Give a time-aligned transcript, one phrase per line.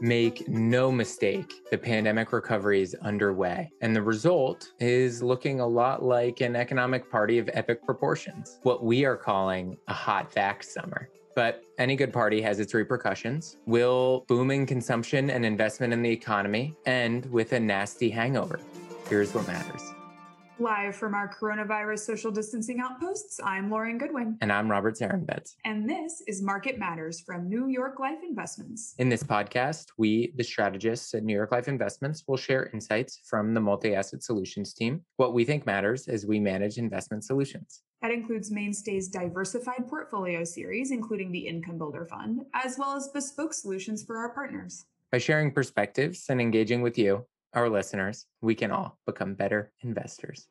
[0.00, 6.02] Make no mistake, the pandemic recovery is underway, and the result is looking a lot
[6.02, 11.08] like an economic party of epic proportions, what we are calling a hot vax summer.
[11.34, 13.56] But any good party has its repercussions.
[13.66, 18.60] Will booming consumption and investment in the economy end with a nasty hangover?
[19.08, 19.95] Here's what matters.
[20.58, 24.38] Live from our coronavirus social distancing outposts, I'm Lauren Goodwin.
[24.40, 25.56] And I'm Robert Zarenbetz.
[25.66, 28.94] And this is Market Matters from New York Life Investments.
[28.96, 33.52] In this podcast, we, the strategists at New York Life Investments, will share insights from
[33.52, 37.82] the multi asset solutions team, what we think matters as we manage investment solutions.
[38.00, 43.52] That includes Mainstay's diversified portfolio series, including the Income Builder Fund, as well as bespoke
[43.52, 44.86] solutions for our partners.
[45.12, 50.46] By sharing perspectives and engaging with you, our listeners, we can all become better investors.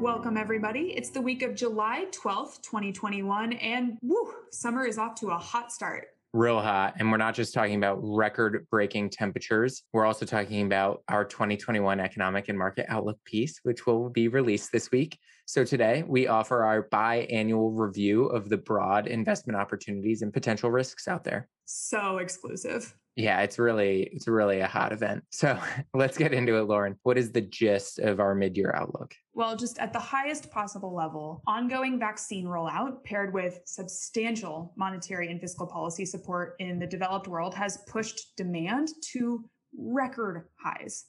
[0.00, 0.94] Welcome, everybody.
[0.96, 5.72] It's the week of July 12th, 2021, and woo, summer is off to a hot
[5.72, 6.06] start.
[6.32, 6.94] Real hot.
[6.98, 9.82] And we're not just talking about record breaking temperatures.
[9.92, 14.70] We're also talking about our 2021 economic and market outlook piece, which will be released
[14.70, 15.18] this week.
[15.46, 21.08] So today we offer our biannual review of the broad investment opportunities and potential risks
[21.08, 21.48] out there.
[21.72, 22.94] So exclusive.
[23.14, 25.22] Yeah, it's really it's really a hot event.
[25.32, 25.58] So
[25.94, 26.96] let's get into it, Lauren.
[27.04, 29.14] What is the gist of our mid-year outlook?
[29.34, 35.40] Well, just at the highest possible level, ongoing vaccine rollout paired with substantial monetary and
[35.40, 39.44] fiscal policy support in the developed world has pushed demand to
[39.76, 41.06] record highs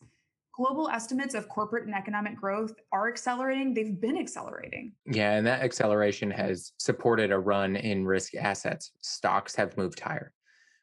[0.56, 3.73] global estimates of corporate and economic growth are accelerating.
[3.73, 4.94] They've been accelerating.
[5.06, 8.92] Yeah, and that acceleration has supported a run in risk assets.
[9.02, 10.34] Stocks have moved higher.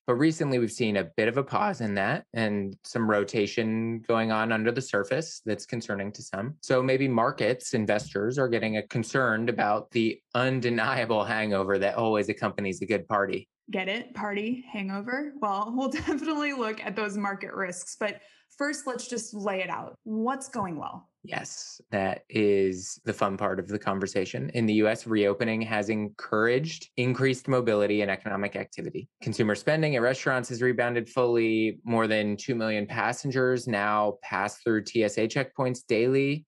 [0.08, 4.32] But recently, we've seen a bit of a pause in that and some rotation going
[4.32, 6.54] on under the surface that's concerning to some.
[6.62, 12.86] So maybe markets, investors are getting concerned about the undeniable hangover that always accompanies a
[12.86, 13.50] good party.
[13.70, 14.14] Get it?
[14.14, 15.32] Party, hangover?
[15.40, 17.96] Well, we'll definitely look at those market risks.
[17.98, 18.20] But
[18.56, 19.94] first, let's just lay it out.
[20.04, 21.08] What's going well?
[21.22, 24.50] Yes, that is the fun part of the conversation.
[24.54, 29.08] In the US, reopening has encouraged increased mobility and economic activity.
[29.20, 31.80] Consumer spending at restaurants has rebounded fully.
[31.84, 36.46] More than 2 million passengers now pass through TSA checkpoints daily.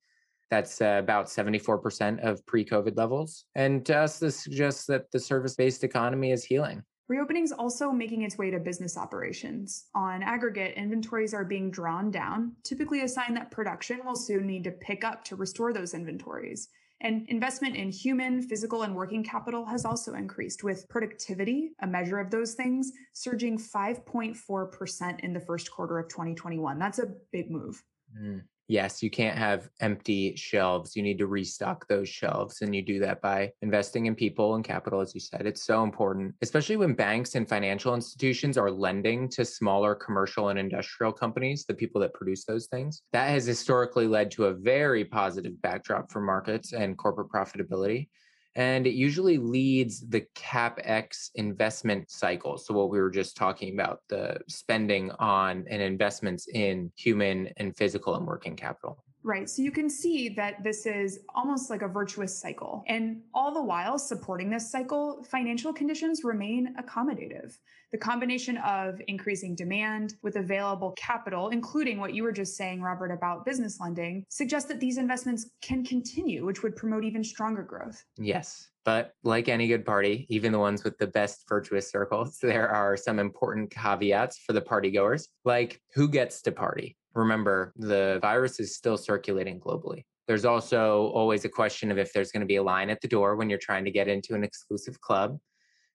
[0.50, 3.44] That's uh, about 74% of pre COVID levels.
[3.54, 6.82] And to us, this suggests that the service based economy is healing.
[7.10, 9.86] Reopening is also making its way to business operations.
[9.96, 14.62] On aggregate, inventories are being drawn down, typically a sign that production will soon need
[14.62, 16.68] to pick up to restore those inventories.
[17.00, 22.20] And investment in human, physical, and working capital has also increased, with productivity, a measure
[22.20, 26.78] of those things, surging 5.4% in the first quarter of 2021.
[26.78, 27.82] That's a big move.
[28.16, 30.94] Mm yes, you can't have empty shelves.
[30.94, 32.62] You need to restock those shelves.
[32.62, 35.44] And you do that by investing in people and capital, as you said.
[35.44, 40.58] It's so important, especially when banks and financial institutions are lending to smaller commercial and
[40.58, 43.02] industrial companies, the people that produce those things.
[43.12, 48.08] That has historically led to a very positive backdrop for markets and corporate profitability
[48.56, 52.58] and it usually leads the capex investment cycle.
[52.58, 57.76] So what we were just talking about the spending on and investments in human and
[57.76, 59.48] physical and working capital Right.
[59.50, 62.84] So you can see that this is almost like a virtuous cycle.
[62.86, 67.56] And all the while supporting this cycle, financial conditions remain accommodative.
[67.92, 73.10] The combination of increasing demand with available capital, including what you were just saying, Robert,
[73.10, 78.02] about business lending, suggests that these investments can continue, which would promote even stronger growth.
[78.16, 78.68] Yes.
[78.84, 82.96] But like any good party, even the ones with the best virtuous circles, there are
[82.96, 86.96] some important caveats for the partygoers, like who gets to party?
[87.14, 90.04] Remember, the virus is still circulating globally.
[90.28, 93.08] There's also always a question of if there's going to be a line at the
[93.08, 95.38] door when you're trying to get into an exclusive club.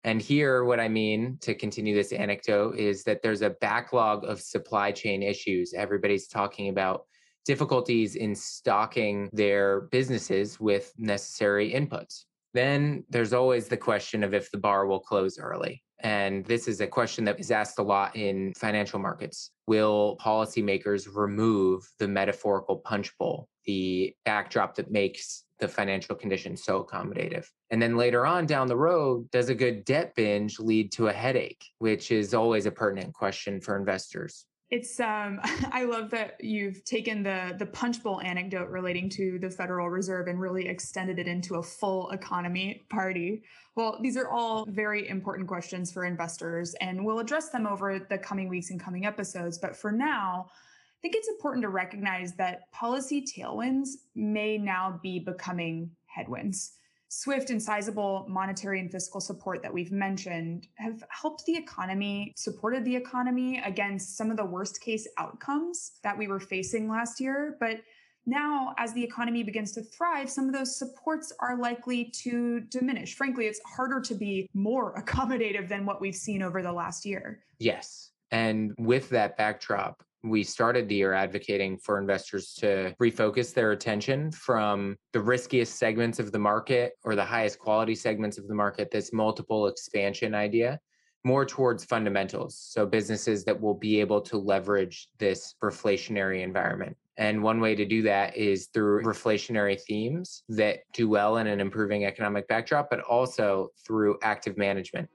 [0.03, 4.41] And here, what I mean to continue this anecdote is that there's a backlog of
[4.41, 5.73] supply chain issues.
[5.73, 7.05] Everybody's talking about
[7.45, 12.25] difficulties in stocking their businesses with necessary inputs.
[12.53, 15.81] Then there's always the question of if the bar will close early.
[15.99, 19.51] And this is a question that is asked a lot in financial markets.
[19.67, 26.83] Will policymakers remove the metaphorical punch bowl, the backdrop that makes the financial conditions so
[26.83, 27.47] accommodative?
[27.71, 31.13] And then later on down the road, does a good debt binge lead to a
[31.13, 34.45] headache, which is always a pertinent question for investors?
[34.71, 35.39] It's um
[35.71, 40.27] I love that you've taken the the punch bowl anecdote relating to the Federal Reserve
[40.27, 43.43] and really extended it into a full economy party.
[43.75, 48.17] Well, these are all very important questions for investors and we'll address them over the
[48.17, 52.71] coming weeks and coming episodes, but for now, I think it's important to recognize that
[52.71, 56.73] policy tailwinds may now be becoming headwinds.
[57.09, 62.83] Swift and sizable monetary and fiscal support that we've mentioned have helped the economy, supported
[62.83, 67.57] the economy against some of the worst case outcomes that we were facing last year.
[67.59, 67.81] But
[68.27, 73.15] now, as the economy begins to thrive, some of those supports are likely to diminish.
[73.15, 77.43] Frankly, it's harder to be more accommodative than what we've seen over the last year.
[77.59, 78.11] Yes.
[78.31, 84.31] And with that backdrop, we started the year advocating for investors to refocus their attention
[84.31, 88.89] from the riskiest segments of the market or the highest quality segments of the market,
[88.91, 90.79] this multiple expansion idea,
[91.23, 92.57] more towards fundamentals.
[92.57, 96.97] So, businesses that will be able to leverage this reflationary environment.
[97.17, 101.61] And one way to do that is through reflationary themes that do well in an
[101.61, 105.09] improving economic backdrop, but also through active management.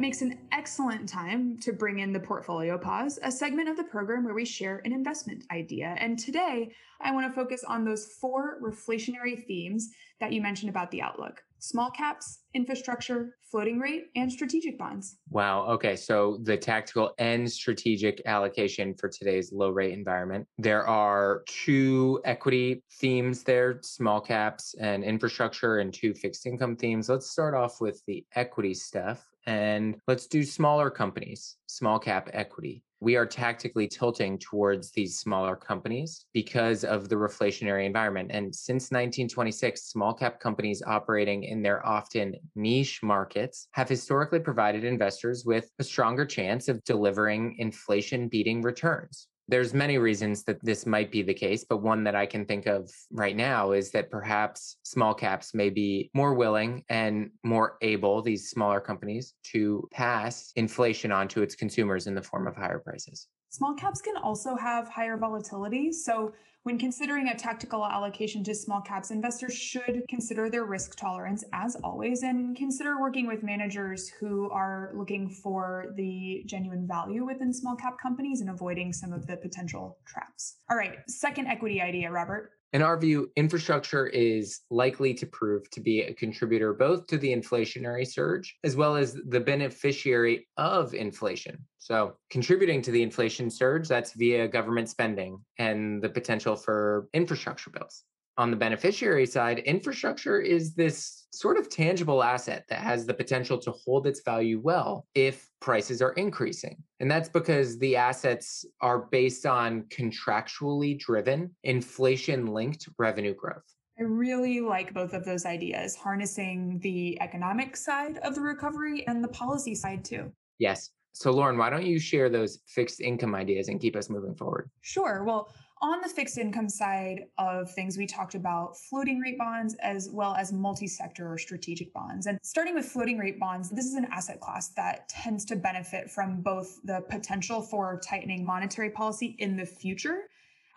[0.00, 3.84] That makes an excellent time to bring in the Portfolio Pause, a segment of the
[3.84, 5.94] program where we share an investment idea.
[5.98, 10.90] And today, I want to focus on those four reflationary themes that you mentioned about
[10.90, 15.18] the outlook small caps, infrastructure, floating rate, and strategic bonds.
[15.28, 15.66] Wow.
[15.66, 15.96] Okay.
[15.96, 20.46] So the tactical and strategic allocation for today's low rate environment.
[20.58, 27.08] There are two equity themes there small caps and infrastructure, and two fixed income themes.
[27.08, 32.82] Let's start off with the equity stuff and let's do smaller companies, small cap equity.
[33.00, 38.30] We are tactically tilting towards these smaller companies because of the reflationary environment.
[38.30, 44.84] And since 1926, small cap companies operating in their often niche markets have historically provided
[44.84, 50.86] investors with a stronger chance of delivering inflation beating returns there's many reasons that this
[50.86, 54.08] might be the case, but one that I can think of right now is that
[54.08, 60.52] perhaps small caps may be more willing and more able, these smaller companies, to pass
[60.54, 63.26] inflation on to its consumers in the form of higher prices.
[63.50, 65.90] Small caps can also have higher volatility.
[65.90, 66.32] So
[66.62, 71.74] when considering a tactical allocation to small caps, investors should consider their risk tolerance as
[71.82, 77.74] always and consider working with managers who are looking for the genuine value within small
[77.74, 80.58] cap companies and avoiding some of the potential traps.
[80.70, 82.52] All right, second equity idea, Robert.
[82.72, 87.34] In our view, infrastructure is likely to prove to be a contributor both to the
[87.34, 91.66] inflationary surge as well as the beneficiary of inflation.
[91.78, 97.70] So, contributing to the inflation surge, that's via government spending and the potential for infrastructure
[97.70, 98.04] bills.
[98.40, 103.58] On the beneficiary side, infrastructure is this sort of tangible asset that has the potential
[103.58, 106.82] to hold its value well if prices are increasing.
[107.00, 113.74] And that's because the assets are based on contractually driven, inflation linked revenue growth.
[113.98, 119.22] I really like both of those ideas, harnessing the economic side of the recovery and
[119.22, 120.32] the policy side too.
[120.58, 120.92] Yes.
[121.12, 124.70] So, Lauren, why don't you share those fixed income ideas and keep us moving forward?
[124.80, 125.24] Sure.
[125.24, 130.10] Well, on the fixed income side of things, we talked about floating rate bonds as
[130.12, 132.26] well as multi sector or strategic bonds.
[132.26, 136.10] And starting with floating rate bonds, this is an asset class that tends to benefit
[136.10, 140.28] from both the potential for tightening monetary policy in the future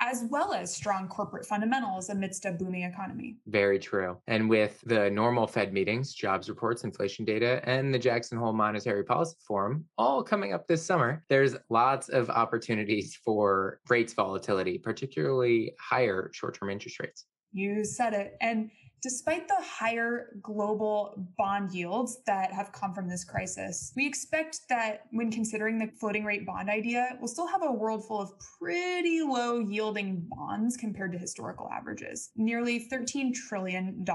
[0.03, 3.37] as well as strong corporate fundamentals amidst a booming economy.
[3.47, 4.17] Very true.
[4.27, 9.03] And with the normal Fed meetings, jobs reports, inflation data, and the Jackson Hole Monetary
[9.03, 15.73] Policy Forum all coming up this summer, there's lots of opportunities for rates volatility, particularly
[15.79, 17.25] higher short term interest rates.
[17.53, 18.35] You said it.
[18.41, 18.71] And
[19.03, 25.01] Despite the higher global bond yields that have come from this crisis, we expect that
[25.11, 29.19] when considering the floating rate bond idea, we'll still have a world full of pretty
[29.21, 32.31] low yielding bonds compared to historical averages.
[32.37, 34.05] Nearly $13 trillion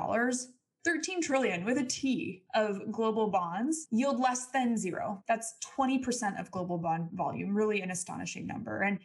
[0.84, 5.22] 13 trillion with a T of global bonds yield less than zero.
[5.28, 8.80] That's 20% of global bond volume, really an astonishing number.
[8.80, 9.00] And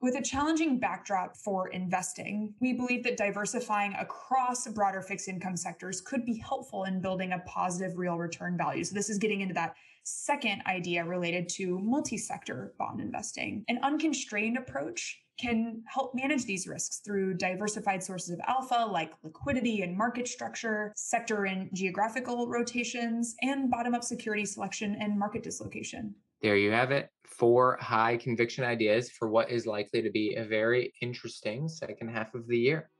[0.00, 6.00] with a challenging backdrop for investing, we believe that diversifying across broader fixed income sectors
[6.00, 8.84] could be helpful in building a positive real return value.
[8.84, 9.74] So, this is getting into that
[10.04, 13.64] second idea related to multi sector bond investing.
[13.68, 19.82] An unconstrained approach can help manage these risks through diversified sources of alpha like liquidity
[19.82, 26.14] and market structure, sector and geographical rotations, and bottom up security selection and market dislocation.
[26.42, 27.08] There you have it.
[27.26, 32.34] Four high conviction ideas for what is likely to be a very interesting second half
[32.34, 32.90] of the year.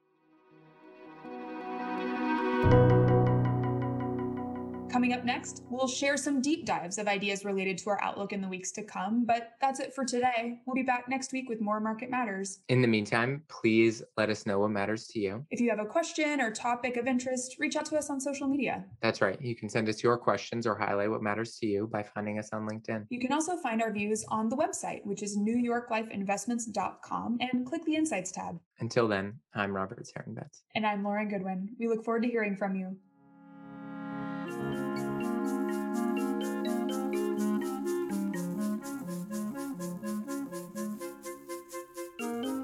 [4.99, 8.40] Coming up next, we'll share some deep dives of ideas related to our outlook in
[8.40, 9.25] the weeks to come.
[9.25, 10.61] But that's it for today.
[10.67, 12.62] We'll be back next week with more Market Matters.
[12.69, 15.47] In the meantime, please let us know what matters to you.
[15.52, 18.49] If you have a question or topic of interest, reach out to us on social
[18.49, 18.87] media.
[19.00, 19.40] That's right.
[19.40, 22.49] You can send us your questions or highlight what matters to you by finding us
[22.52, 23.07] on LinkedIn.
[23.09, 27.95] You can also find our views on the website, which is newyorklifeinvestments.com, and click the
[27.95, 28.59] Insights tab.
[28.81, 30.62] Until then, I'm Robert Sarenbetz.
[30.75, 31.76] And I'm Lauren Goodwin.
[31.78, 32.97] We look forward to hearing from you.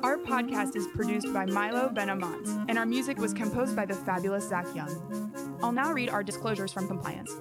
[0.02, 4.48] Our podcast is produced by Milo Benamont, and our music was composed by the fabulous
[4.48, 5.58] Zach Young.
[5.62, 7.34] I'll now read our disclosures from compliance.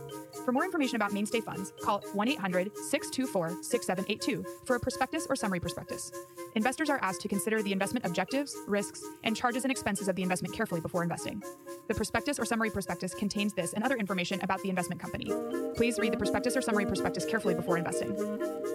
[0.46, 5.36] For more information about mainstay funds, call 1 800 624 6782 for a prospectus or
[5.36, 6.12] summary prospectus.
[6.56, 10.22] Investors are asked to consider the investment objectives, risks, and charges and expenses of the
[10.22, 11.42] investment carefully before investing.
[11.88, 15.32] The prospectus or summary prospectus contains this and other information about the investment company.
[15.76, 18.16] Please read the prospectus or summary prospectus carefully before investing.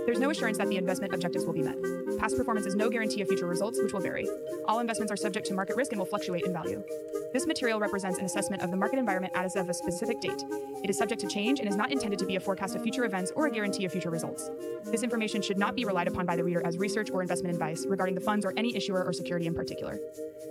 [0.06, 1.76] There's no assurance that the investment objectives will be met.
[2.18, 4.26] Past performance is no guarantee of future results, which will vary.
[4.66, 6.82] All investments are subject to market risk and will fluctuate in value.
[7.32, 10.42] This material represents an assessment of the market environment as of a specific date.
[10.82, 13.04] It is subject to change and is not intended to be a forecast of future
[13.04, 14.50] events or a guarantee of future results.
[14.84, 17.67] This information should not be relied upon by the reader as research or investment advice
[17.86, 19.98] regarding the funds or any issuer or security in particular.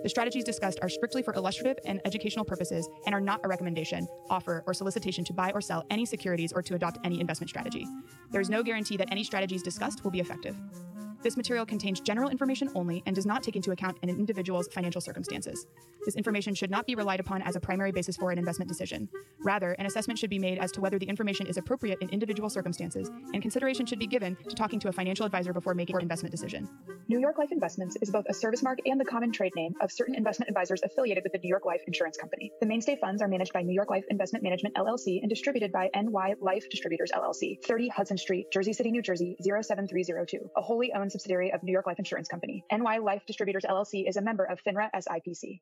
[0.02, 4.06] The strategies discussed are strictly for illustrative and educational purposes and are not a recommendation,
[4.30, 7.86] offer, or solicitation to buy or sell any securities or to adopt any investment strategy.
[8.30, 10.56] There is no guarantee that any strategies discussed will be effective.
[11.22, 15.00] This material contains general information only and does not take into account an individual's financial
[15.00, 15.66] circumstances.
[16.04, 19.08] This information should not be relied upon as a primary basis for an investment decision.
[19.40, 22.48] Rather, an assessment should be made as to whether the information is appropriate in individual
[22.48, 26.02] circumstances, and consideration should be given to talking to a financial advisor before making an
[26.02, 26.68] investment decision.
[27.08, 29.90] New York Life Investments is both a service mark and the common trade name of
[29.90, 32.52] certain investment advisors affiliated with the New York Life Insurance Company.
[32.60, 35.90] The mainstay funds are managed by New York Life Investment Management LLC and distributed by
[35.94, 41.07] NY Life Distributors LLC, 30 Hudson Street, Jersey City, New Jersey 07302, a wholly owned
[41.10, 42.64] subsidiary of New York Life Insurance Company.
[42.72, 45.60] NY Life Distributors LLC is a member of FINRA SIPC.